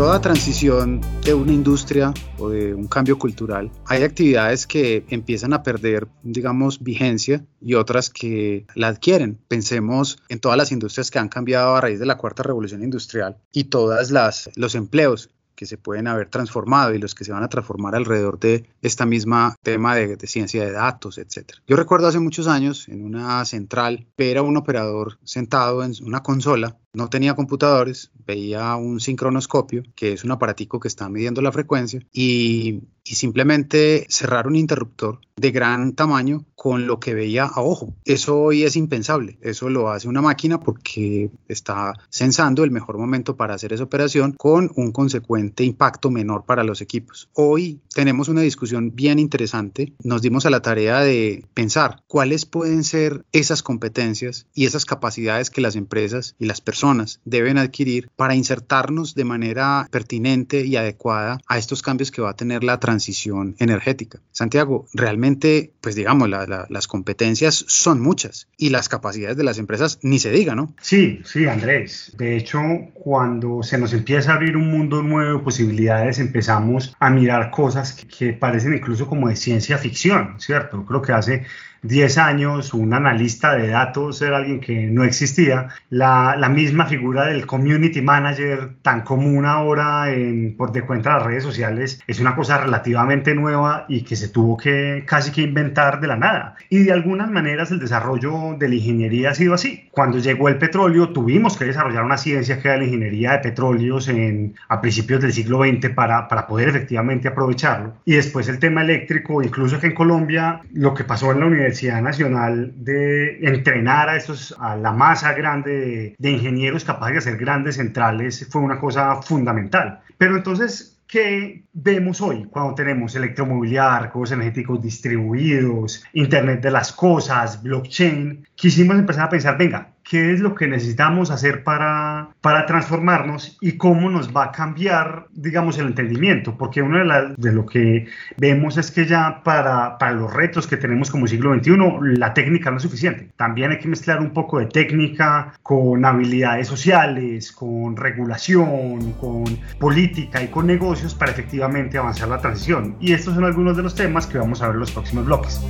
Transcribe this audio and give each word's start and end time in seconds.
Toda 0.00 0.18
transición 0.18 1.02
de 1.22 1.34
una 1.34 1.52
industria 1.52 2.14
o 2.38 2.48
de 2.48 2.72
un 2.72 2.86
cambio 2.86 3.18
cultural, 3.18 3.70
hay 3.84 4.02
actividades 4.02 4.66
que 4.66 5.04
empiezan 5.10 5.52
a 5.52 5.62
perder, 5.62 6.08
digamos, 6.22 6.82
vigencia 6.82 7.44
y 7.60 7.74
otras 7.74 8.08
que 8.08 8.64
la 8.74 8.88
adquieren. 8.88 9.38
Pensemos 9.46 10.16
en 10.30 10.40
todas 10.40 10.56
las 10.56 10.72
industrias 10.72 11.10
que 11.10 11.18
han 11.18 11.28
cambiado 11.28 11.76
a 11.76 11.82
raíz 11.82 12.00
de 12.00 12.06
la 12.06 12.16
cuarta 12.16 12.42
revolución 12.42 12.82
industrial 12.82 13.36
y 13.52 13.64
todas 13.64 14.10
las 14.10 14.48
los 14.56 14.74
empleos 14.74 15.28
que 15.60 15.66
se 15.66 15.76
pueden 15.76 16.06
haber 16.06 16.30
transformado 16.30 16.94
y 16.94 16.98
los 16.98 17.14
que 17.14 17.26
se 17.26 17.32
van 17.32 17.42
a 17.42 17.50
transformar 17.50 17.94
alrededor 17.94 18.40
de 18.40 18.70
esta 18.80 19.04
misma 19.04 19.56
tema 19.62 19.94
de, 19.94 20.16
ciencia 20.26 20.64
de 20.64 20.72
datos, 20.72 21.18
etc. 21.18 21.52
Yo 21.66 21.76
recuerdo 21.76 22.08
hace 22.08 22.18
muchos 22.18 22.48
años 22.48 22.88
en 22.88 23.04
una 23.04 23.44
central 23.44 24.06
ver 24.16 24.38
a 24.38 24.42
un 24.42 24.56
operador 24.56 25.18
sentado 25.22 25.84
en 25.84 25.92
una 26.02 26.22
consola 26.22 26.78
no 26.92 27.08
tenía 27.08 27.34
computadores, 27.34 28.10
veía 28.26 28.74
un 28.76 29.00
sincronoscopio, 29.00 29.82
que 29.94 30.12
es 30.12 30.24
un 30.24 30.32
aparatico 30.32 30.80
que 30.80 30.88
está 30.88 31.08
midiendo 31.08 31.40
la 31.40 31.52
frecuencia, 31.52 32.00
y, 32.12 32.82
y, 33.04 33.14
simplemente 33.14 34.06
cerrar 34.08 34.46
un 34.46 34.56
interruptor 34.56 35.20
de 35.36 35.50
gran 35.50 35.94
tamaño 35.94 36.44
con 36.54 36.86
lo 36.86 37.00
que 37.00 37.14
veía 37.14 37.44
a 37.44 37.62
ojo. 37.62 37.94
Eso 38.04 38.40
hoy 38.40 38.64
es 38.64 38.76
impensable, 38.76 39.38
eso 39.40 39.70
lo 39.70 39.90
hace 39.90 40.08
una 40.08 40.20
máquina 40.20 40.60
porque 40.60 41.30
está 41.48 41.94
sensando 42.10 42.64
el 42.64 42.70
mejor 42.70 42.98
momento 42.98 43.36
para 43.36 43.54
hacer 43.54 43.72
esa 43.72 43.84
operación 43.84 44.34
con 44.36 44.70
un 44.76 44.92
consecuente 44.92 45.64
impacto 45.64 46.10
menor 46.10 46.44
para 46.44 46.64
los 46.64 46.80
equipos. 46.80 47.30
Hoy 47.32 47.80
tenemos 47.94 48.28
una 48.28 48.42
discusión 48.42 48.94
bien 48.94 49.18
interesante, 49.18 49.94
nos 50.02 50.22
dimos 50.22 50.44
a 50.44 50.50
la 50.50 50.60
tarea 50.60 51.00
de 51.00 51.44
pensar 51.54 52.02
cuáles 52.06 52.44
pueden 52.44 52.84
ser 52.84 53.24
esas 53.32 53.62
competencias 53.62 54.46
y 54.54 54.66
esas 54.66 54.84
capacidades 54.84 55.50
que 55.50 55.62
las 55.62 55.76
empresas 55.76 56.36
y 56.38 56.46
las 56.46 56.60
personas 56.60 56.79
deben 57.24 57.58
adquirir 57.58 58.08
para 58.16 58.34
insertarnos 58.34 59.14
de 59.14 59.24
manera 59.24 59.88
pertinente 59.90 60.64
y 60.64 60.76
adecuada 60.76 61.38
a 61.46 61.58
estos 61.58 61.82
cambios 61.82 62.10
que 62.10 62.22
va 62.22 62.30
a 62.30 62.36
tener 62.36 62.64
la 62.64 62.80
transición 62.80 63.56
energética. 63.58 64.20
Santiago, 64.32 64.86
realmente, 64.92 65.72
pues 65.80 65.94
digamos, 65.94 66.28
las 66.28 66.86
competencias 66.86 67.64
son 67.68 68.00
muchas 68.00 68.48
y 68.56 68.70
las 68.70 68.88
capacidades 68.88 69.36
de 69.36 69.44
las 69.44 69.58
empresas 69.58 69.98
ni 70.02 70.18
se 70.18 70.30
diga, 70.30 70.54
¿no? 70.54 70.74
Sí, 70.80 71.20
sí, 71.24 71.46
Andrés. 71.46 72.12
De 72.16 72.36
hecho, 72.36 72.60
cuando 72.94 73.62
se 73.62 73.78
nos 73.78 73.92
empieza 73.92 74.32
a 74.32 74.34
abrir 74.36 74.56
un 74.56 74.70
mundo 74.70 75.02
nuevo 75.02 75.38
de 75.38 75.44
posibilidades, 75.44 76.18
empezamos 76.18 76.94
a 76.98 77.10
mirar 77.10 77.50
cosas 77.50 77.92
que, 77.92 78.06
que 78.06 78.32
parecen 78.32 78.74
incluso 78.74 79.06
como 79.06 79.28
de 79.28 79.36
ciencia 79.36 79.78
ficción, 79.78 80.34
¿cierto? 80.38 80.84
Creo 80.84 81.02
que 81.02 81.12
hace 81.12 81.46
10 81.82 82.18
años 82.18 82.74
un 82.74 82.92
analista 82.92 83.54
de 83.54 83.68
datos 83.68 84.20
era 84.22 84.38
alguien 84.38 84.60
que 84.60 84.86
no 84.86 85.04
existía. 85.04 85.68
La, 85.88 86.36
la, 86.38 86.48
misma 86.48 86.86
figura 86.86 87.26
del 87.26 87.46
community 87.46 88.02
manager 88.02 88.74
tan 88.82 89.02
común 89.02 89.46
ahora 89.46 90.12
en, 90.12 90.56
por 90.56 90.72
de 90.72 90.82
cuenta 90.82 91.10
de 91.10 91.16
las 91.16 91.26
redes 91.26 91.42
sociales 91.44 92.02
es 92.06 92.20
una 92.20 92.34
cosa 92.34 92.58
relativamente 92.58 93.34
nueva 93.34 93.86
y 93.88 94.02
que 94.02 94.16
se 94.16 94.28
tuvo 94.28 94.56
que 94.56 95.04
casi 95.06 95.30
que 95.30 95.42
inventar 95.42 96.00
de 96.00 96.08
la 96.08 96.16
nada. 96.16 96.56
Y 96.68 96.80
de 96.80 96.92
algunas 96.92 97.30
maneras 97.30 97.70
el 97.70 97.78
desarrollo 97.78 98.56
de 98.58 98.68
la 98.68 98.74
ingeniería 98.74 99.30
ha 99.30 99.34
sido 99.34 99.54
así. 99.54 99.88
Cuando 99.90 100.18
llegó 100.18 100.48
el 100.48 100.58
petróleo 100.58 101.10
tuvimos 101.10 101.56
que 101.56 101.64
desarrollar 101.64 102.04
una 102.04 102.18
ciencia 102.18 102.60
que 102.60 102.68
era 102.68 102.78
la 102.78 102.84
ingeniería 102.84 103.32
de 103.32 103.38
petróleos 103.38 104.08
en, 104.08 104.54
a 104.68 104.80
principios 104.80 105.20
del 105.22 105.32
siglo 105.32 105.60
XX 105.64 105.90
para, 105.94 106.28
para 106.28 106.46
poder 106.46 106.68
efectivamente 106.68 107.28
aprovecharlo. 107.28 107.94
Y 108.04 108.14
después 108.14 108.48
el 108.48 108.58
tema 108.58 108.82
eléctrico, 108.82 109.42
incluso 109.42 109.80
que 109.80 109.86
en 109.86 109.94
Colombia 109.94 110.60
lo 110.72 110.94
que 110.94 111.04
pasó 111.04 111.32
en 111.32 111.40
la 111.40 111.46
universidad 111.46 111.69
Universidad 111.70 112.02
Nacional 112.02 112.72
de 112.74 113.38
entrenar 113.46 114.08
a, 114.08 114.16
esos, 114.16 114.56
a 114.58 114.74
la 114.74 114.92
masa 114.92 115.32
grande 115.34 116.16
de, 116.18 116.30
ingenieros 116.30 116.84
capaces 116.84 117.12
de 117.12 117.18
hacer 117.18 117.36
grandes 117.36 117.76
centrales 117.76 118.46
fue 118.50 118.60
una 118.60 118.80
cosa 118.80 119.22
fundamental. 119.22 120.00
Pero 120.18 120.36
entonces, 120.36 121.00
¿qué 121.06 121.62
vemos 121.72 122.20
hoy 122.20 122.44
cuando 122.50 122.74
tenemos 122.74 123.14
electromovilidad, 123.14 124.02
recursos 124.02 124.34
energéticos 124.34 124.82
distribuidos, 124.82 126.04
Internet 126.12 126.60
de 126.60 126.72
las 126.72 126.92
cosas, 126.92 127.62
blockchain? 127.62 128.46
Quisimos 128.56 128.98
empezar 128.98 129.26
a 129.26 129.30
pensar, 129.30 129.56
venga, 129.56 129.92
qué 130.10 130.32
es 130.32 130.40
lo 130.40 130.56
que 130.56 130.66
necesitamos 130.66 131.30
hacer 131.30 131.62
para, 131.62 132.30
para 132.40 132.66
transformarnos 132.66 133.56
y 133.60 133.76
cómo 133.76 134.10
nos 134.10 134.34
va 134.34 134.46
a 134.46 134.50
cambiar, 134.50 135.28
digamos, 135.30 135.78
el 135.78 135.86
entendimiento, 135.86 136.58
porque 136.58 136.82
uno 136.82 136.98
de, 136.98 137.34
de 137.36 137.52
lo 137.52 137.64
que 137.64 138.08
vemos 138.36 138.76
es 138.76 138.90
que 138.90 139.06
ya 139.06 139.40
para, 139.44 139.98
para 139.98 140.10
los 140.10 140.34
retos 140.34 140.66
que 140.66 140.76
tenemos 140.76 141.12
como 141.12 141.28
siglo 141.28 141.54
XXI, 141.54 141.76
la 142.18 142.34
técnica 142.34 142.72
no 142.72 142.78
es 142.78 142.82
suficiente. 142.82 143.28
También 143.36 143.70
hay 143.70 143.78
que 143.78 143.86
mezclar 143.86 144.18
un 144.18 144.30
poco 144.30 144.58
de 144.58 144.66
técnica 144.66 145.54
con 145.62 146.04
habilidades 146.04 146.66
sociales, 146.66 147.52
con 147.52 147.96
regulación, 147.96 149.12
con 149.12 149.44
política 149.78 150.42
y 150.42 150.48
con 150.48 150.66
negocios 150.66 151.14
para 151.14 151.30
efectivamente 151.30 151.98
avanzar 151.98 152.28
la 152.28 152.40
transición. 152.40 152.96
Y 152.98 153.12
estos 153.12 153.36
son 153.36 153.44
algunos 153.44 153.76
de 153.76 153.84
los 153.84 153.94
temas 153.94 154.26
que 154.26 154.38
vamos 154.38 154.60
a 154.60 154.66
ver 154.66 154.74
en 154.74 154.80
los 154.80 154.90
próximos 154.90 155.24
bloques. 155.24 155.60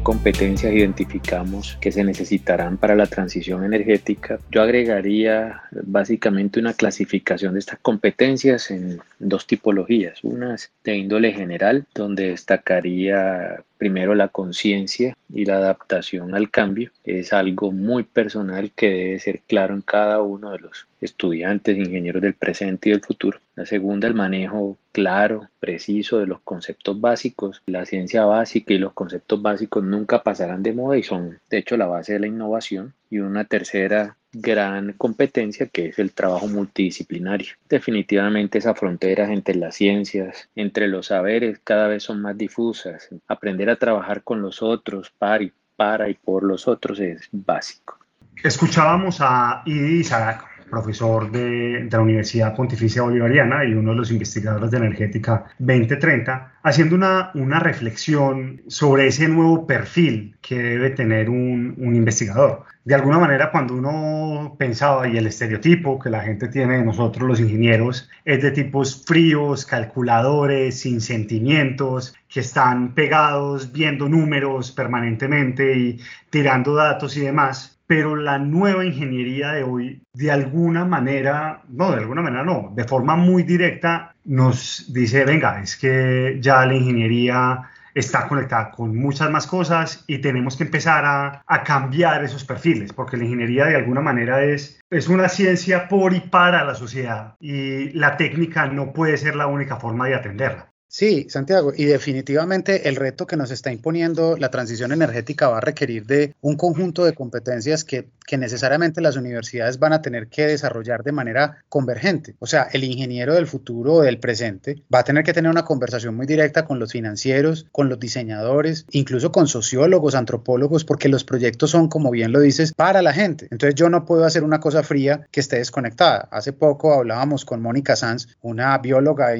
Competencias 0.00 0.72
identificamos 0.72 1.76
que 1.80 1.92
se 1.92 2.04
necesitarán 2.04 2.76
para 2.76 2.94
la 2.94 3.06
transición 3.06 3.64
energética. 3.64 4.38
Yo 4.50 4.62
agregaría 4.62 5.62
básicamente 5.70 6.60
una 6.60 6.74
clasificación 6.74 7.54
de 7.54 7.60
estas 7.60 7.78
competencias 7.80 8.70
en 8.70 9.00
dos 9.18 9.46
tipologías. 9.46 10.22
Unas 10.22 10.70
de 10.84 10.96
índole 10.96 11.32
general, 11.32 11.86
donde 11.94 12.30
destacaría 12.30 13.62
primero 13.78 14.14
la 14.14 14.28
conciencia 14.28 15.16
y 15.32 15.44
la 15.44 15.56
adaptación 15.56 16.34
al 16.34 16.50
cambio. 16.50 16.90
Es 17.04 17.32
algo 17.32 17.72
muy 17.72 18.02
personal 18.02 18.72
que 18.72 18.90
debe 18.90 19.18
ser 19.20 19.40
claro 19.46 19.74
en 19.74 19.82
cada 19.82 20.20
uno 20.20 20.50
de 20.50 20.58
los 20.58 20.86
estudiantes, 21.00 21.78
ingenieros 21.78 22.20
del 22.20 22.34
presente 22.34 22.88
y 22.88 22.92
del 22.92 23.00
futuro. 23.00 23.38
La 23.54 23.64
segunda, 23.64 24.08
el 24.08 24.14
manejo 24.14 24.76
claro, 24.92 25.48
preciso 25.60 26.18
de 26.18 26.26
los 26.26 26.40
conceptos 26.40 27.00
básicos. 27.00 27.62
La 27.66 27.86
ciencia 27.86 28.24
básica 28.24 28.74
y 28.74 28.78
los 28.78 28.92
conceptos 28.92 29.40
básicos 29.40 29.82
nunca 29.84 30.22
pasarán 30.22 30.62
de 30.62 30.72
moda 30.72 30.98
y 30.98 31.02
son, 31.02 31.38
de 31.48 31.58
hecho, 31.58 31.76
la 31.76 31.86
base 31.86 32.14
de 32.14 32.20
la 32.20 32.26
innovación. 32.26 32.94
Y 33.10 33.20
una 33.20 33.44
tercera 33.44 34.17
gran 34.40 34.92
competencia 34.94 35.66
que 35.66 35.86
es 35.86 35.98
el 35.98 36.12
trabajo 36.12 36.46
multidisciplinario. 36.48 37.54
Definitivamente 37.68 38.58
esas 38.58 38.78
fronteras 38.78 39.30
entre 39.30 39.54
las 39.54 39.74
ciencias, 39.74 40.48
entre 40.56 40.88
los 40.88 41.06
saberes 41.06 41.60
cada 41.64 41.88
vez 41.88 42.02
son 42.02 42.22
más 42.22 42.36
difusas. 42.36 43.08
Aprender 43.26 43.70
a 43.70 43.76
trabajar 43.76 44.22
con 44.22 44.40
los 44.42 44.62
otros, 44.62 45.12
para 45.18 45.44
y, 45.44 45.52
para 45.76 46.08
y 46.08 46.14
por 46.14 46.44
los 46.44 46.68
otros 46.68 47.00
es 47.00 47.28
básico. 47.32 47.98
Escuchábamos 48.42 49.18
a 49.20 49.62
Idi 49.66 50.00
Isaac, 50.00 50.44
profesor 50.68 51.30
de, 51.30 51.84
de, 51.84 51.88
la 51.90 52.00
Universidad 52.00 52.54
Pontificia 52.54 53.02
Bolivariana 53.02 53.64
y 53.64 53.74
uno 53.74 53.90
de 53.90 53.96
los 53.96 54.10
investigadores 54.10 54.70
de 54.70 54.76
Energética 54.76 55.46
2030, 55.58 56.58
haciendo 56.62 56.94
una, 56.94 57.30
una 57.34 57.58
reflexión 57.58 58.62
sobre 58.68 59.08
ese 59.08 59.28
nuevo 59.28 59.66
perfil 59.66 60.36
que 60.40 60.56
debe 60.62 60.90
tener 60.90 61.30
un, 61.30 61.74
investigador. 61.78 62.64
De 62.88 62.94
alguna 62.94 63.18
manera, 63.18 63.50
cuando 63.50 63.74
uno 63.74 64.56
pensaba, 64.56 65.06
y 65.06 65.18
el 65.18 65.26
estereotipo 65.26 65.98
que 65.98 66.08
la 66.08 66.22
gente 66.22 66.48
tiene 66.48 66.78
de 66.78 66.84
nosotros 66.86 67.28
los 67.28 67.38
ingenieros, 67.38 68.08
es 68.24 68.40
de 68.40 68.50
tipos 68.50 69.04
fríos, 69.04 69.66
calculadores, 69.66 70.80
sin 70.80 71.02
sentimientos, 71.02 72.16
que 72.30 72.40
están 72.40 72.94
pegados 72.94 73.72
viendo 73.72 74.08
números 74.08 74.72
permanentemente 74.72 75.76
y 75.76 76.00
tirando 76.30 76.74
datos 76.74 77.14
y 77.18 77.20
demás. 77.20 77.78
Pero 77.86 78.16
la 78.16 78.38
nueva 78.38 78.86
ingeniería 78.86 79.52
de 79.52 79.64
hoy, 79.64 80.00
de 80.14 80.30
alguna 80.30 80.86
manera, 80.86 81.64
no, 81.68 81.90
de 81.90 81.98
alguna 81.98 82.22
manera 82.22 82.42
no, 82.42 82.72
de 82.74 82.84
forma 82.84 83.16
muy 83.16 83.42
directa, 83.42 84.14
nos 84.24 84.90
dice, 84.90 85.26
venga, 85.26 85.60
es 85.60 85.76
que 85.76 86.38
ya 86.40 86.64
la 86.64 86.72
ingeniería 86.72 87.68
está 87.94 88.28
conectada 88.28 88.70
con 88.70 88.96
muchas 88.96 89.30
más 89.30 89.46
cosas 89.46 90.04
y 90.06 90.18
tenemos 90.18 90.56
que 90.56 90.64
empezar 90.64 91.04
a, 91.04 91.42
a, 91.46 91.62
cambiar 91.62 92.24
esos 92.24 92.44
perfiles, 92.44 92.92
porque 92.92 93.16
la 93.16 93.24
ingeniería 93.24 93.66
de 93.66 93.76
alguna 93.76 94.00
manera 94.00 94.44
es, 94.44 94.80
es 94.90 95.08
una 95.08 95.28
ciencia 95.28 95.88
por 95.88 96.14
y 96.14 96.20
para 96.20 96.64
la 96.64 96.74
sociedad 96.74 97.34
y 97.40 97.90
la 97.90 98.16
técnica 98.16 98.66
no 98.66 98.92
puede 98.92 99.16
ser 99.16 99.36
la 99.36 99.46
única 99.46 99.76
forma 99.76 100.06
de 100.06 100.14
atenderla. 100.14 100.72
Sí, 100.90 101.26
Santiago, 101.28 101.72
y 101.76 101.84
definitivamente 101.84 102.88
el 102.88 102.96
reto 102.96 103.26
que 103.26 103.36
nos 103.36 103.50
está 103.50 103.70
imponiendo 103.70 104.38
la 104.38 104.50
transición 104.50 104.90
energética 104.90 105.48
va 105.48 105.58
a 105.58 105.60
requerir 105.60 106.06
de 106.06 106.34
un 106.40 106.56
conjunto 106.56 107.04
de 107.04 107.12
competencias 107.12 107.84
que, 107.84 108.08
que, 108.28 108.38
necesariamente 108.38 109.00
las 109.00 109.16
universidades 109.16 109.78
van 109.78 109.92
a 109.92 110.02
tener 110.02 110.28
que 110.28 110.46
desarrollar 110.46 111.02
de 111.02 111.12
manera 111.12 111.64
convergente. 111.68 112.36
O 112.38 112.46
sea, 112.46 112.68
el 112.72 112.84
ingeniero 112.84 113.34
del 113.34 113.46
futuro 113.46 113.94
o 113.94 114.02
del 114.02 114.20
presente 114.20 114.82
va 114.94 115.00
a 115.00 115.04
tener 115.04 115.24
que 115.24 115.32
tener 115.32 115.50
una 115.50 115.64
conversación 115.64 116.14
muy 116.14 116.26
directa 116.26 116.64
con 116.64 116.78
los 116.78 116.92
financieros, 116.92 117.66
con 117.72 117.88
los 117.88 117.98
diseñadores, 117.98 118.86
incluso 118.90 119.32
con 119.32 119.48
sociólogos, 119.48 120.14
antropólogos, 120.14 120.84
porque 120.84 121.08
los 121.08 121.24
proyectos 121.24 121.70
son, 121.70 121.88
como 121.88 122.10
bien 122.10 122.32
lo 122.32 122.40
dices, 122.40 122.72
para 122.74 123.02
la 123.02 123.12
gente. 123.12 123.48
Entonces 123.50 123.74
yo 123.74 123.88
no 123.88 124.04
puedo 124.04 124.24
hacer 124.24 124.44
una 124.44 124.60
cosa 124.60 124.82
fría 124.82 125.26
que 125.30 125.40
esté 125.40 125.56
desconectada. 125.56 126.28
Hace 126.30 126.52
poco 126.52 126.92
hablábamos 126.94 127.44
con 127.44 127.62
Mónica 127.62 127.96
Sanz, 127.96 128.28
una 128.42 128.76
bióloga 128.78 129.30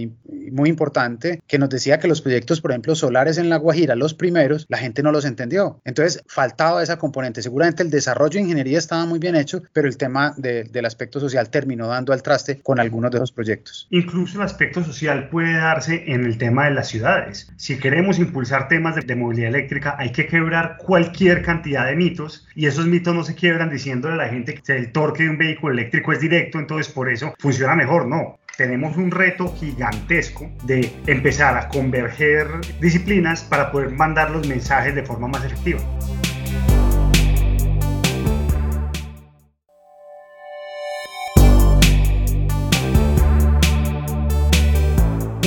muy 0.51 0.71
importante 0.71 1.43
que 1.47 1.59
nos 1.59 1.69
decía 1.69 1.99
que 1.99 2.09
los 2.09 2.23
proyectos, 2.23 2.61
por 2.61 2.73
ejemplo, 2.73 2.95
solares 2.95 3.39
en 3.39 3.51
La 3.51 3.57
Guajira, 3.57 3.95
los 3.95 4.15
primeros, 4.15 4.67
la 4.69 4.79
gente 4.79 5.03
no 5.03 5.13
los 5.13 5.25
entendió. 5.25 5.81
Entonces, 5.85 6.23
faltaba 6.27 6.83
esa 6.83 6.99
componente. 6.99 7.43
Seguramente 7.43 7.83
el 7.83 7.91
desarrollo 7.91 8.35
de 8.35 8.41
ingeniería 8.41 8.78
estaba 8.79 9.07
muy 9.07 9.19
bien 9.19 9.37
hecho, 9.37 9.63
pero 9.73 9.89
el 9.89 9.97
tema 9.97 10.35
del 10.37 10.85
aspecto 10.85 11.21
social 11.21 11.51
terminó 11.51 11.89
dando 11.89 12.13
al 12.13 12.23
traste 12.23 12.61
con 12.61 12.81
algunos 12.81 13.11
de 13.11 13.19
esos 13.19 13.33
proyectos. 13.33 13.87
Incluso 13.91 14.39
el 14.39 14.45
aspecto 14.45 14.83
social 14.85 15.29
puede 15.29 15.55
darse 15.55 16.05
en 16.07 16.25
el 16.25 16.39
tema 16.39 16.67
de 16.67 16.73
las 16.73 16.89
ciudades. 16.89 17.53
Si 17.57 17.79
queremos 17.79 18.19
impulsar 18.19 18.69
temas 18.69 18.97
de, 18.97 19.03
de 19.03 19.17
movilidad 19.17 19.49
eléctrica, 19.49 19.97
hay 19.99 20.13
que 20.13 20.27
quebrar 20.27 20.77
cualquier 20.79 21.43
cantidad 21.43 21.87
de 21.87 21.97
mitos 21.97 22.47
y 22.55 22.67
esos 22.67 22.87
mitos 22.87 23.15
no 23.15 23.25
se 23.25 23.35
quiebran 23.35 23.71
diciéndole 23.71 24.15
a 24.15 24.27
la 24.27 24.29
gente 24.29 24.55
que 24.55 24.77
el 24.77 24.93
torque 24.93 25.25
de 25.25 25.31
un 25.31 25.39
vehículo 25.39 25.73
eléctrico 25.73 26.13
es 26.13 26.21
directo, 26.21 26.59
entonces 26.59 26.93
por 26.93 27.09
eso 27.11 27.35
funciona 27.39 27.75
mejor. 27.75 28.07
No, 28.07 28.39
tenemos 28.59 28.97
un 28.97 29.13
reto 29.13 29.55
gigantesco 29.55 30.51
de 30.65 30.93
empezar 31.07 31.57
a 31.57 31.69
converger 31.69 32.49
disciplinas 32.81 33.45
para 33.45 33.71
poder 33.71 33.93
mandar 33.93 34.33
los 34.33 34.49
mensajes 34.49 34.97
de 34.97 35.05
forma 35.05 35.29
más 35.29 35.45
efectiva. 35.45 35.81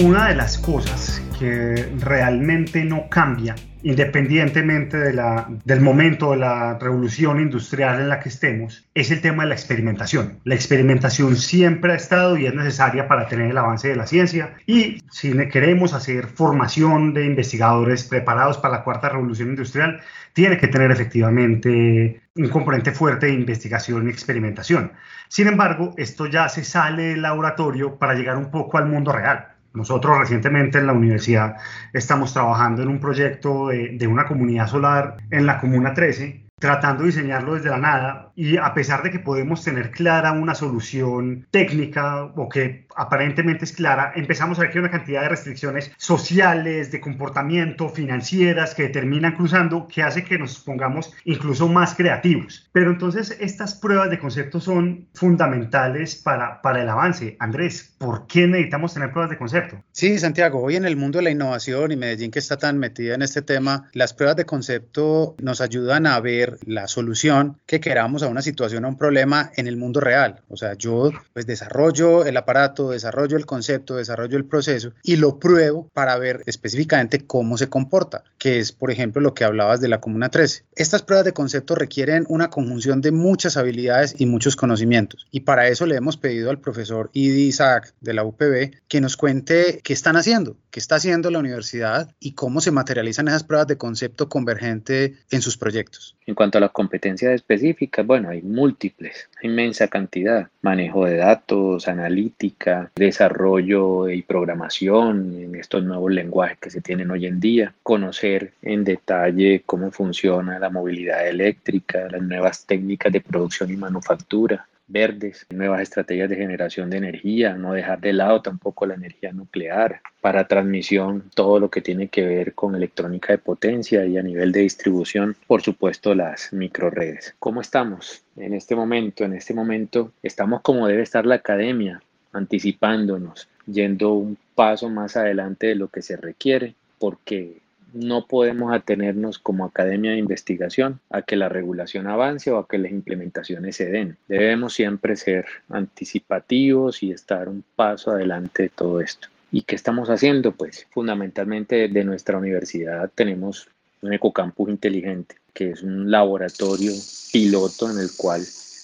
Una 0.01 0.29
de 0.29 0.35
las 0.35 0.57
cosas 0.57 1.21
que 1.37 1.91
realmente 1.99 2.83
no 2.83 3.07
cambia 3.07 3.55
independientemente 3.83 4.97
de 4.97 5.13
la, 5.13 5.47
del 5.65 5.81
momento 5.81 6.31
de 6.31 6.37
la 6.37 6.77
revolución 6.77 7.39
industrial 7.39 7.99
en 7.99 8.09
la 8.09 8.19
que 8.19 8.29
estemos, 8.29 8.87
es 8.93 9.11
el 9.11 9.21
tema 9.21 9.43
de 9.43 9.49
la 9.49 9.55
experimentación. 9.55 10.39
La 10.43 10.55
experimentación 10.55 11.35
siempre 11.35 11.93
ha 11.93 11.95
estado 11.95 12.37
y 12.37 12.45
es 12.45 12.53
necesaria 12.53 13.07
para 13.07 13.27
tener 13.27 13.49
el 13.49 13.57
avance 13.57 13.87
de 13.87 13.95
la 13.95 14.07
ciencia 14.07 14.55
y 14.65 15.01
si 15.09 15.33
queremos 15.49 15.93
hacer 15.93 16.27
formación 16.27 17.13
de 17.13 17.25
investigadores 17.25 18.03
preparados 18.03 18.57
para 18.57 18.77
la 18.77 18.83
cuarta 18.83 19.09
revolución 19.09 19.49
industrial, 19.49 20.01
tiene 20.33 20.57
que 20.57 20.67
tener 20.67 20.91
efectivamente 20.91 22.21
un 22.35 22.49
componente 22.49 22.91
fuerte 22.91 23.25
de 23.27 23.33
investigación 23.33 24.07
y 24.07 24.11
experimentación. 24.11 24.93
Sin 25.27 25.47
embargo, 25.47 25.93
esto 25.97 26.25
ya 26.27 26.49
se 26.49 26.63
sale 26.63 27.03
del 27.09 27.21
laboratorio 27.21 27.97
para 27.97 28.13
llegar 28.13 28.37
un 28.37 28.51
poco 28.51 28.77
al 28.77 28.85
mundo 28.85 29.11
real. 29.11 29.50
Nosotros 29.73 30.17
recientemente 30.17 30.77
en 30.77 30.87
la 30.87 30.93
universidad 30.93 31.55
estamos 31.93 32.33
trabajando 32.33 32.81
en 32.81 32.89
un 32.89 32.99
proyecto 32.99 33.67
de, 33.69 34.07
una 34.07 34.25
comunidad 34.25 34.67
solar 34.67 35.17
en 35.29 35.45
la 35.45 35.59
Comuna 35.59 35.93
13 35.93 36.45
tratando 36.59 37.01
de 37.01 37.07
diseñarlo 37.07 37.55
desde 37.55 37.71
la 37.71 37.79
nada 37.79 38.31
y 38.35 38.57
a 38.57 38.73
pesar 38.75 39.01
de 39.01 39.09
que 39.09 39.17
podemos 39.17 39.63
tener 39.63 39.89
clara 39.89 40.31
una 40.31 40.53
solución 40.53 41.47
técnica 41.49 42.25
o 42.35 42.49
que 42.49 42.85
aparentemente 42.95 43.65
es 43.65 43.73
clara, 43.73 44.13
empezamos 44.15 44.57
a 44.57 44.61
ver 44.61 44.71
que 44.71 44.77
hay 44.77 44.83
una 44.83 44.91
cantidad 44.91 45.21
de 45.21 45.29
restricciones 45.29 45.91
sociales, 45.97 46.91
de 46.91 46.99
comportamiento, 46.99 47.89
financieras 47.89 48.75
que 48.75 48.89
terminan 48.89 49.35
cruzando, 49.35 49.87
que 49.87 50.03
hace 50.03 50.23
que 50.23 50.37
nos 50.37 50.59
pongamos 50.59 51.13
incluso 51.25 51.67
más 51.67 51.95
creativos. 51.95 52.69
Pero 52.71 52.91
entonces 52.91 53.37
estas 53.39 53.75
pruebas 53.75 54.09
de 54.09 54.19
concepto 54.19 54.59
son 54.59 55.07
fundamentales 55.13 56.15
para, 56.15 56.61
para 56.61 56.81
el 56.81 56.89
avance. 56.89 57.35
Andrés, 57.39 57.93
¿por 57.97 58.27
qué 58.27 58.47
necesitamos 58.47 58.93
tener 58.93 59.11
pruebas 59.11 59.31
de 59.31 59.37
concepto? 59.37 59.83
Sí, 59.91 60.17
Santiago, 60.19 60.61
hoy 60.61 60.75
en 60.75 60.85
el 60.85 60.95
mundo 60.95 61.19
de 61.19 61.23
la 61.23 61.31
innovación 61.31 61.91
y 61.91 61.95
Medellín 61.95 62.31
que 62.31 62.39
está 62.39 62.57
tan 62.57 62.77
metida 62.77 63.15
en 63.15 63.21
este 63.21 63.41
tema, 63.41 63.89
las 63.93 64.13
pruebas 64.13 64.35
de 64.35 64.45
concepto 64.45 65.35
nos 65.41 65.61
ayudan 65.61 66.07
a 66.07 66.19
ver 66.19 66.57
la 66.65 66.87
solución 66.87 67.57
que 67.65 67.79
queramos 67.79 68.23
a 68.23 68.27
una 68.27 68.41
situación, 68.41 68.85
a 68.85 68.87
un 68.87 68.97
problema 68.97 69.51
en 69.55 69.67
el 69.67 69.77
mundo 69.77 69.99
real. 69.99 70.41
O 70.49 70.57
sea, 70.57 70.73
yo 70.73 71.11
pues 71.33 71.45
desarrollo 71.45 72.25
el 72.25 72.37
aparato, 72.37 72.80
desarrollo 72.89 73.37
el 73.37 73.45
concepto, 73.45 73.95
desarrollo 73.95 74.37
el 74.37 74.45
proceso 74.45 74.93
y 75.03 75.17
lo 75.17 75.39
pruebo 75.39 75.89
para 75.93 76.17
ver 76.17 76.41
específicamente 76.45 77.25
cómo 77.25 77.57
se 77.57 77.69
comporta, 77.69 78.23
que 78.37 78.59
es, 78.59 78.71
por 78.71 78.91
ejemplo, 78.91 79.21
lo 79.21 79.33
que 79.33 79.43
hablabas 79.43 79.81
de 79.81 79.87
la 79.87 80.01
Comuna 80.01 80.29
13. 80.29 80.63
Estas 80.75 81.03
pruebas 81.03 81.25
de 81.25 81.33
concepto 81.33 81.75
requieren 81.75 82.25
una 82.29 82.49
conjunción 82.49 83.01
de 83.01 83.11
muchas 83.11 83.57
habilidades 83.57 84.15
y 84.17 84.25
muchos 84.25 84.55
conocimientos. 84.55 85.27
Y 85.31 85.41
para 85.41 85.67
eso 85.67 85.85
le 85.85 85.95
hemos 85.95 86.17
pedido 86.17 86.49
al 86.49 86.59
profesor 86.59 87.09
Idi 87.13 87.47
Isaac 87.47 87.93
de 88.01 88.13
la 88.13 88.23
UPB 88.23 88.71
que 88.87 89.01
nos 89.01 89.17
cuente 89.17 89.81
qué 89.83 89.93
están 89.93 90.15
haciendo, 90.15 90.57
qué 90.71 90.79
está 90.79 90.95
haciendo 90.95 91.29
la 91.29 91.39
universidad 91.39 92.13
y 92.19 92.33
cómo 92.33 92.61
se 92.61 92.71
materializan 92.71 93.27
esas 93.27 93.43
pruebas 93.43 93.67
de 93.67 93.77
concepto 93.77 94.29
convergente 94.29 95.15
en 95.29 95.41
sus 95.41 95.57
proyectos. 95.57 96.15
En 96.25 96.35
cuanto 96.35 96.57
a 96.57 96.61
las 96.61 96.71
competencias 96.71 97.33
específicas, 97.33 98.05
bueno, 98.05 98.29
hay 98.29 98.41
múltiples, 98.41 99.29
inmensa 99.41 99.87
cantidad. 99.87 100.49
Manejo 100.61 101.05
de 101.05 101.17
datos, 101.17 101.87
analítica, 101.87 102.70
desarrollo 102.95 104.09
y 104.09 104.21
programación 104.21 105.35
en 105.35 105.55
estos 105.55 105.83
nuevos 105.83 106.11
lenguajes 106.11 106.57
que 106.59 106.69
se 106.69 106.81
tienen 106.81 107.11
hoy 107.11 107.25
en 107.25 107.39
día. 107.39 107.73
Conocer 107.83 108.53
en 108.61 108.83
detalle 108.83 109.63
cómo 109.65 109.91
funciona 109.91 110.59
la 110.59 110.69
movilidad 110.69 111.27
eléctrica, 111.27 112.07
las 112.09 112.21
nuevas 112.21 112.65
técnicas 112.65 113.11
de 113.11 113.21
producción 113.21 113.71
y 113.71 113.77
manufactura 113.77 114.67
verdes, 114.91 115.45
nuevas 115.49 115.81
estrategias 115.81 116.29
de 116.29 116.35
generación 116.35 116.89
de 116.89 116.97
energía, 116.97 117.53
no 117.55 117.73
dejar 117.73 118.01
de 118.01 118.13
lado 118.13 118.41
tampoco 118.41 118.85
la 118.85 118.95
energía 118.95 119.31
nuclear, 119.31 120.01
para 120.19 120.47
transmisión 120.47 121.31
todo 121.33 121.59
lo 121.59 121.69
que 121.69 121.81
tiene 121.81 122.09
que 122.09 122.25
ver 122.25 122.53
con 122.53 122.75
electrónica 122.75 123.33
de 123.33 123.39
potencia 123.39 124.05
y 124.05 124.17
a 124.17 124.23
nivel 124.23 124.51
de 124.51 124.61
distribución, 124.61 125.35
por 125.47 125.61
supuesto 125.61 126.13
las 126.13 126.51
microredes. 126.53 127.35
¿Cómo 127.39 127.61
estamos 127.61 128.23
en 128.35 128.53
este 128.53 128.75
momento? 128.75 129.23
En 129.23 129.33
este 129.33 129.53
momento 129.53 130.11
estamos 130.21 130.61
como 130.61 130.87
debe 130.87 131.03
estar 131.03 131.25
la 131.25 131.35
academia, 131.35 132.01
anticipándonos, 132.33 133.47
yendo 133.65 134.13
un 134.13 134.37
paso 134.55 134.89
más 134.89 135.17
adelante 135.17 135.67
de 135.67 135.75
lo 135.75 135.87
que 135.87 136.01
se 136.01 136.17
requiere, 136.17 136.75
porque 136.99 137.57
no 137.93 138.25
podemos 138.25 138.73
atenernos 138.73 139.37
como 139.39 139.65
academia 139.65 140.11
de 140.11 140.17
investigación 140.17 140.99
a 141.09 141.21
que 141.21 141.35
la 141.35 141.49
regulación 141.49 142.07
avance 142.07 142.51
o 142.51 142.57
a 142.57 142.67
que 142.67 142.77
las 142.77 142.91
implementaciones 142.91 143.75
se 143.75 143.89
den. 143.89 144.17
Debemos 144.27 144.73
siempre 144.73 145.15
ser 145.15 145.45
anticipativos 145.69 147.03
y 147.03 147.11
estar 147.11 147.49
un 147.49 147.63
paso 147.75 148.11
adelante 148.11 148.63
de 148.63 148.69
todo 148.69 149.01
esto. 149.01 149.27
¿Y 149.51 149.63
qué 149.63 149.75
estamos 149.75 150.09
haciendo? 150.09 150.53
Pues 150.53 150.87
fundamentalmente 150.91 151.89
de 151.89 152.03
nuestra 152.05 152.37
universidad 152.37 153.11
tenemos 153.13 153.67
un 154.01 154.13
ecocampus 154.13 154.69
inteligente, 154.69 155.35
que 155.53 155.71
es 155.71 155.83
un 155.83 156.09
laboratorio 156.09 156.93
piloto 157.33 157.91
en 157.91 157.99
el 157.99 158.09
cual 158.15 158.41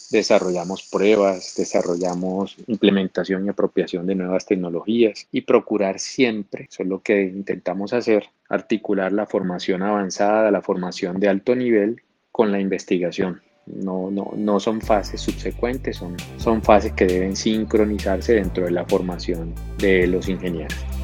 desarrollamos 0.09 0.83
pruebas, 0.83 1.53
desarrollamos 1.57 2.55
implementación 2.67 3.45
y 3.45 3.49
apropiación 3.49 4.07
de 4.07 4.15
nuevas 4.15 4.45
tecnologías 4.45 5.27
y 5.31 5.41
procurar 5.41 5.99
siempre, 5.99 6.67
eso 6.69 6.83
es 6.83 6.89
lo 6.89 7.01
que 7.01 7.23
intentamos 7.23 7.93
hacer, 7.93 8.29
articular 8.49 9.11
la 9.11 9.25
formación 9.25 9.83
avanzada, 9.83 10.51
la 10.51 10.61
formación 10.61 11.19
de 11.19 11.29
alto 11.29 11.55
nivel 11.55 12.01
con 12.31 12.51
la 12.51 12.59
investigación. 12.59 13.41
No, 13.65 14.09
no, 14.09 14.31
no 14.37 14.61
son 14.61 14.79
fases 14.79 15.19
subsecuentes, 15.19 15.97
son, 15.97 16.15
son 16.37 16.63
fases 16.63 16.93
que 16.93 17.05
deben 17.05 17.35
sincronizarse 17.35 18.35
dentro 18.35 18.63
de 18.63 18.71
la 18.71 18.85
formación 18.85 19.53
de 19.77 20.07
los 20.07 20.29
ingenieros. 20.29 20.96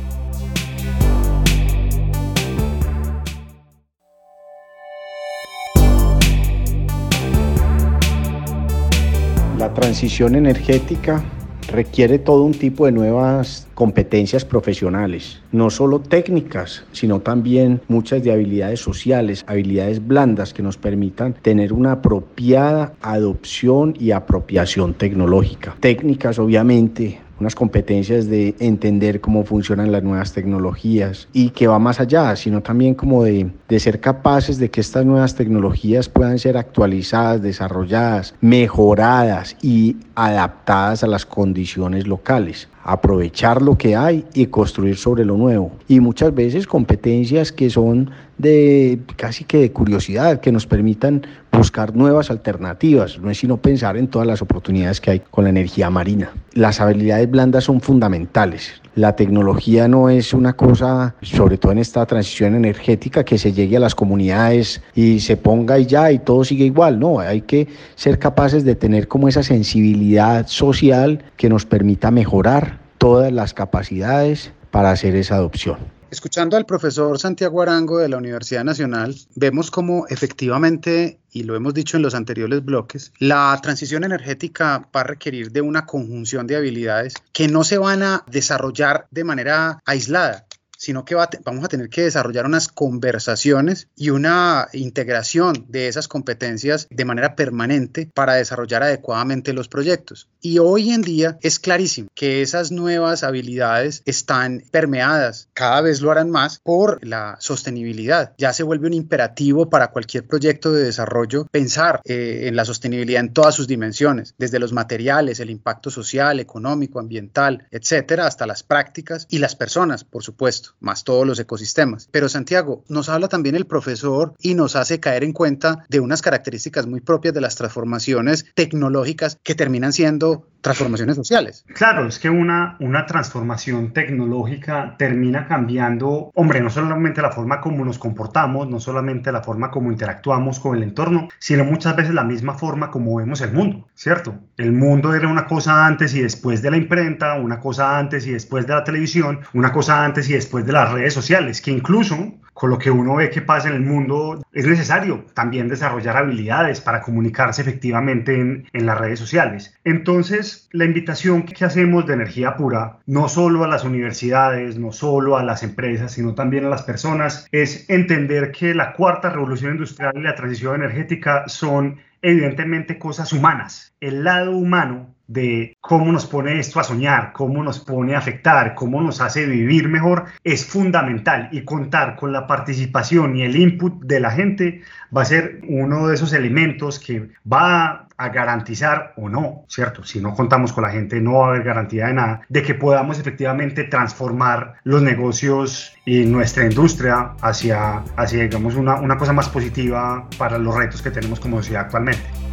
Transición 9.93 10.33
energética 10.33 11.23
requiere 11.71 12.17
todo 12.17 12.41
un 12.45 12.53
tipo 12.53 12.88
de 12.88 12.91
nuevas 12.91 13.67
competencias 13.75 14.43
profesionales, 14.43 15.39
no 15.51 15.69
solo 15.69 16.00
técnicas, 16.00 16.83
sino 16.91 17.19
también 17.19 17.79
muchas 17.88 18.23
de 18.23 18.31
habilidades 18.31 18.79
sociales, 18.79 19.45
habilidades 19.45 20.05
blandas 20.05 20.51
que 20.51 20.63
nos 20.63 20.77
permitan 20.77 21.33
tener 21.33 21.73
una 21.73 21.91
apropiada 21.91 22.93
adopción 23.03 23.93
y 24.00 24.09
apropiación 24.09 24.95
tecnológica. 24.95 25.75
Técnicas, 25.79 26.39
obviamente, 26.39 27.21
unas 27.43 27.55
competencias 27.55 28.27
de 28.27 28.55
entender 28.59 29.19
cómo 29.19 29.43
funcionan 29.43 29.91
las 29.91 30.01
nuevas 30.01 30.31
tecnologías 30.31 31.27
y 31.33 31.50
que 31.50 31.67
va 31.67 31.77
más 31.77 32.00
allá, 32.00 32.35
sino 32.38 32.62
también 32.62 32.95
como 32.95 33.23
de, 33.23 33.51
de 33.67 33.79
ser 33.79 34.00
capaces 34.00 34.57
de 34.59 34.71
que 34.71 34.79
estas 34.79 35.05
nuevas 35.05 35.35
tecnologías 35.35 36.07
puedan 36.07 36.39
ser 36.39 36.57
actualizadas, 36.57 37.41
desarrolladas, 37.41 38.33
mejoradas 38.39 39.57
y 39.62 39.97
adaptadas 40.15 41.03
a 41.03 41.07
las 41.07 41.25
condiciones 41.25 42.07
locales. 42.07 42.69
Aprovechar 42.83 43.61
lo 43.61 43.77
que 43.77 43.95
hay 43.95 44.25
y 44.33 44.47
construir 44.47 44.97
sobre 44.97 45.25
lo 45.25 45.37
nuevo. 45.37 45.71
Y 45.87 45.99
muchas 45.99 46.33
veces 46.33 46.67
competencias 46.67 47.51
que 47.51 47.69
son 47.69 48.11
de 48.37 48.99
casi 49.15 49.45
que 49.45 49.59
de 49.59 49.71
curiosidad, 49.71 50.41
que 50.41 50.51
nos 50.51 50.67
permitan 50.67 51.25
buscar 51.51 51.95
nuevas 51.95 52.29
alternativas, 52.29 53.19
no 53.19 53.29
es 53.29 53.37
sino 53.37 53.57
pensar 53.57 53.97
en 53.97 54.07
todas 54.07 54.27
las 54.27 54.41
oportunidades 54.41 54.99
que 54.99 55.11
hay 55.11 55.19
con 55.19 55.45
la 55.45 55.49
energía 55.49 55.89
marina. 55.89 56.31
Las 56.53 56.81
habilidades 56.81 57.29
blandas 57.29 57.63
son 57.63 57.79
fundamentales. 57.79 58.82
La 58.95 59.15
tecnología 59.15 59.88
no 59.88 60.09
es 60.09 60.33
una 60.33 60.53
cosa, 60.53 61.15
sobre 61.23 61.57
todo 61.57 61.71
en 61.71 61.79
esta 61.79 62.05
transición 62.05 62.53
energética, 62.53 63.23
que 63.23 63.39
se 63.39 63.51
llegue 63.51 63.77
a 63.77 63.79
las 63.79 63.95
comunidades 63.95 64.83
y 64.93 65.19
se 65.19 65.35
ponga 65.35 65.79
y 65.79 65.88
ya 65.88 66.12
y 66.12 66.19
todo 66.19 66.43
sigue 66.43 66.65
igual. 66.65 67.00
No, 67.00 67.19
hay 67.19 67.41
que 67.41 67.67
ser 67.95 68.19
capaces 68.19 68.63
de 68.63 68.75
tener 68.75 69.07
como 69.07 69.27
esa 69.27 69.41
sensibilidad 69.41 70.45
social 70.45 71.23
que 71.38 71.50
nos 71.50 71.65
permita 71.65 72.12
mejorar 72.12 72.77
todas 73.00 73.31
las 73.31 73.55
capacidades 73.55 74.51
para 74.69 74.91
hacer 74.91 75.15
esa 75.15 75.35
adopción. 75.35 75.77
Escuchando 76.13 76.58
al 76.58 76.67
profesor 76.67 77.17
Santiago 77.17 77.63
Arango 77.63 77.98
de 77.98 78.08
la 78.08 78.17
Universidad 78.17 78.63
Nacional, 78.63 79.15
vemos 79.34 79.72
cómo 79.72 80.05
efectivamente, 80.10 81.17
y 81.32 81.41
lo 81.41 81.55
hemos 81.55 81.74
dicho 81.74 81.98
en 81.98 82.03
los 82.03 82.13
anteriores 82.13 82.63
bloques, 82.63 83.12
la 83.17 83.60
transición 83.63 84.03
energética 84.03 84.88
va 84.96 85.01
a 85.01 85.05
requerir 85.05 85.51
de 85.51 85.62
una 85.62 85.88
conjunción 85.88 86.46
de 86.46 86.55
habilidades 86.55 87.15
que 87.32 87.48
no 87.48 87.63
se 87.63 87.79
van 87.79 88.03
a 88.03 88.24
desarrollar 88.27 89.08
de 89.10 89.24
manera 89.24 89.79
aislada, 89.86 90.46
sino 90.83 91.05
que 91.05 91.15
vamos 91.15 91.63
a 91.63 91.69
tener 91.69 91.89
que 91.89 92.01
desarrollar 92.01 92.45
unas 92.45 92.67
conversaciones 92.67 93.87
y 93.95 94.09
una 94.09 94.67
integración 94.73 95.65
de 95.69 95.87
esas 95.87 96.09
competencias 96.09 96.87
de 96.89 97.05
manera 97.05 97.37
permanente 97.37 98.11
para 98.13 98.33
desarrollar 98.33 98.83
adecuadamente 98.83 99.53
los 99.53 99.69
proyectos. 99.69 100.27
Y 100.41 100.59
hoy 100.59 100.91
en 100.91 101.01
día 101.01 101.37
es 101.41 101.59
clarísimo 101.59 102.09
que 102.13 102.41
esas 102.41 102.73
nuevas 102.73 103.23
habilidades 103.23 104.01
están 104.05 104.61
permeadas, 104.71 105.47
cada 105.53 105.79
vez 105.79 106.01
lo 106.01 106.11
harán 106.11 106.29
más, 106.29 106.59
por 106.59 107.05
la 107.07 107.37
sostenibilidad. 107.39 108.33
Ya 108.37 108.51
se 108.51 108.63
vuelve 108.63 108.87
un 108.87 108.93
imperativo 108.93 109.69
para 109.69 109.91
cualquier 109.91 110.27
proyecto 110.27 110.73
de 110.73 110.83
desarrollo 110.83 111.47
pensar 111.49 112.01
eh, 112.03 112.41
en 112.47 112.57
la 112.57 112.65
sostenibilidad 112.65 113.21
en 113.21 113.31
todas 113.31 113.55
sus 113.55 113.67
dimensiones, 113.67 114.35
desde 114.37 114.59
los 114.59 114.73
materiales, 114.73 115.39
el 115.39 115.49
impacto 115.49 115.89
social, 115.89 116.41
económico, 116.41 116.99
ambiental, 116.99 117.67
etcétera, 117.71 118.27
hasta 118.27 118.45
las 118.45 118.63
prácticas 118.63 119.27
y 119.29 119.37
las 119.37 119.55
personas, 119.55 120.03
por 120.03 120.23
supuesto 120.23 120.73
más 120.80 121.03
todos 121.03 121.25
los 121.25 121.39
ecosistemas. 121.39 122.10
Pero 122.12 122.30
Santiago, 122.30 122.84
nos 122.89 123.10
habla 123.10 123.27
también 123.27 123.56
el 123.56 123.65
profesor 123.65 124.34
y 124.39 124.56
nos 124.56 124.75
hace 124.75 125.00
caer 125.00 125.24
en 125.24 125.34
cuenta 125.34 125.86
de 125.89 126.00
unas 126.00 126.22
características 126.22 126.88
muy 126.88 127.01
propias 127.01 127.34
de 127.34 127.42
las 127.42 127.56
transformaciones 127.56 128.46
tecnológicas 128.56 129.38
que 129.44 129.56
terminan 129.56 129.94
siendo 129.94 130.48
transformaciones 130.63 131.18
sociales. 131.18 131.65
Claro, 131.75 132.08
es 132.08 132.20
que 132.20 132.30
una, 132.30 132.77
una 132.80 133.06
transformación 133.06 133.92
tecnológica 133.92 134.96
termina 134.98 135.46
cambiando, 135.46 136.32
hombre, 136.34 136.62
no 136.62 136.70
solamente 136.70 137.22
la 137.22 137.32
forma 137.32 137.60
como 137.60 137.84
nos 137.84 138.00
comportamos, 138.00 138.70
no 138.70 138.80
solamente 138.80 139.32
la 139.32 139.44
forma 139.44 139.70
como 139.70 139.92
interactuamos 139.92 140.62
con 140.62 140.77
el 140.77 140.84
entorno, 140.84 141.27
sino 141.38 141.65
muchas 141.65 141.98
veces 141.98 142.13
la 142.13 142.24
misma 142.24 142.53
forma 142.53 142.89
como 142.89 143.15
vemos 143.18 143.42
el 143.42 143.51
mundo, 143.51 143.89
¿cierto? 143.94 144.36
El 144.56 144.72
mundo 144.72 145.13
era 145.13 145.27
una 145.27 145.48
cosa 145.48 145.86
antes 145.86 146.15
y 146.15 146.22
después 146.22 146.62
de 146.62 146.72
la 146.72 146.77
imprenta, 146.77 147.34
una 147.36 147.60
cosa 147.60 147.98
antes 147.98 148.25
y 148.25 148.32
después 148.32 148.65
de 148.65 148.74
la 148.74 148.86
televisión, 148.86 149.42
una 149.53 149.74
cosa 149.74 150.06
antes 150.06 150.30
y 150.30 150.34
después 150.34 150.62
de 150.65 150.74
las 150.74 150.91
redes 150.91 151.13
sociales, 151.13 151.62
que 151.62 151.72
incluso 151.72 152.34
con 152.53 152.70
lo 152.70 152.77
que 152.77 152.91
uno 152.91 153.15
ve 153.15 153.29
que 153.29 153.41
pasa 153.41 153.70
en 153.70 153.75
el 153.75 153.82
mundo, 153.82 154.43
es 154.53 154.67
necesario 154.67 155.25
también 155.34 155.67
desarrollar 155.67 156.17
habilidades 156.17 156.82
para 156.82 157.01
comunicarse 157.01 157.62
efectivamente 157.62 158.39
en, 158.39 158.67
en, 158.74 158.86
las 158.86 158.98
redes 158.98 159.20
sociales. 159.20 159.75
Entonces, 159.84 160.70
la 160.72 160.86
invitación 160.86 161.43
que 161.43 161.65
hacemos 161.65 162.05
de 162.05 162.13
energía 162.13 162.55
pura, 162.55 163.00
no 163.08 163.27
solo 163.27 163.63
a 163.63 163.67
las 163.67 163.84
universidades, 163.84 164.77
no 164.77 164.91
solo 164.91 165.38
a 165.38 165.43
las 165.43 165.63
empresas, 165.63 166.12
sino 166.12 166.36
también 166.36 166.65
a 166.65 166.70
las 166.70 166.84
personas, 166.84 167.48
es 167.51 167.89
entender 167.89 168.51
que 168.51 168.75
la 168.75 168.93
cuarta 168.93 169.29
revolución 169.29 169.72
industrial 169.72 170.13
y 170.15 170.22
la 170.22 170.36
transición 170.36 170.75
energética 170.75 171.48
son 171.48 171.98
evidentemente 172.22 172.98
cosas 172.98 173.34
humanas. 173.34 173.93
El 174.00 174.24
lado 174.24 174.51
humano 174.55 175.12
de 175.27 175.77
cómo 175.80 176.12
nos 176.12 176.25
pone 176.25 176.60
esto 176.60 176.80
a 176.80 176.84
soñar, 176.84 177.32
cómo 177.34 177.63
nos 177.63 177.80
pone 177.80 178.15
a 178.15 178.20
afectar, 178.20 178.75
cómo 178.75 179.01
nos 179.01 179.22
hace 179.22 179.46
vivir 179.46 179.88
mejor, 179.88 180.25
es 180.44 180.65
fundamental 180.65 181.50
y 181.51 181.63
contar 181.63 182.15
con 182.15 182.34
la 182.34 182.46
participación 182.46 183.36
y 183.36 183.44
el 183.44 183.56
input 183.56 184.03
de 184.03 184.20
la 184.20 184.32
gente 184.32 184.82
va 185.15 185.22
a 185.22 185.25
ser 185.25 185.62
uno 185.68 186.08
de 186.08 186.15
esos 186.15 186.34
elementos 186.34 187.00
que 187.00 187.30
va 187.51 188.08
a 188.18 188.30
garantizar 188.30 189.13
o 189.18 189.30
no, 189.30 189.65
¿cierto? 189.68 190.03
Si 190.03 190.20
no 190.20 190.34
contamos 190.34 190.72
con 190.72 190.84
la 190.84 190.92
gente 190.92 191.20
no 191.20 191.39
va 191.39 191.48
a 191.48 191.50
haber 191.50 191.63
garantía 191.63 192.08
de 192.08 192.13
nada, 192.13 192.42
de 192.48 192.62
que 192.62 192.75
podamos 192.75 193.20
efectivamente 193.20 193.86
transformar 193.86 194.75
los 194.84 195.01
negocios 195.01 195.96
y 196.06 196.25
nuestra 196.25 196.65
industria 196.65 197.32
hacia, 197.42 198.03
hacia 198.15 198.44
digamos, 198.44 198.75
una, 198.75 198.96
una 198.96 199.18
cosa 199.18 199.34
más 199.34 199.50
positiva 199.50 200.27
para 200.38 200.58
los 200.58 200.75
retos 200.75 201.01
que 201.01 201.12
tenemos 201.12 201.39
como 201.39 201.58
sociedad 201.58 201.84
actualmente. 201.84 202.52